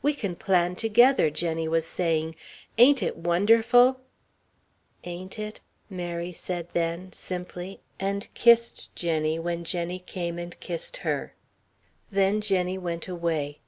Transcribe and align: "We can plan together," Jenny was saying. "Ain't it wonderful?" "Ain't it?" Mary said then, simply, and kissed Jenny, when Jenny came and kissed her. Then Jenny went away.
"We 0.00 0.14
can 0.14 0.34
plan 0.34 0.76
together," 0.76 1.28
Jenny 1.28 1.68
was 1.68 1.86
saying. 1.86 2.36
"Ain't 2.78 3.02
it 3.02 3.18
wonderful?" 3.18 4.00
"Ain't 5.04 5.38
it?" 5.38 5.60
Mary 5.90 6.32
said 6.32 6.68
then, 6.72 7.12
simply, 7.12 7.80
and 8.00 8.32
kissed 8.32 8.88
Jenny, 8.96 9.38
when 9.38 9.64
Jenny 9.64 9.98
came 9.98 10.38
and 10.38 10.58
kissed 10.58 10.96
her. 11.04 11.34
Then 12.10 12.40
Jenny 12.40 12.78
went 12.78 13.08
away. 13.08 13.58